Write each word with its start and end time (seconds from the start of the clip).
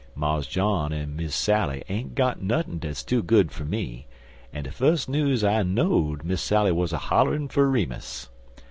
Mars 0.15 0.47
John 0.47 0.91
an' 0.91 1.15
Miss 1.15 1.35
Sally 1.35 1.83
ain't 1.87 2.15
got 2.15 2.41
nuthin' 2.41 2.79
dat's 2.79 3.03
too 3.03 3.21
good 3.21 3.51
fer 3.51 3.63
me, 3.65 4.07
an' 4.51 4.63
de 4.63 4.71
fus 4.71 5.07
news 5.07 5.43
I 5.43 5.61
know'd 5.61 6.25
Miss 6.25 6.41
Sally 6.41 6.71
wuz 6.71 6.87
a 6.91 6.97
hollerin' 6.97 7.49
fer 7.49 7.67
Remus. 7.67 8.27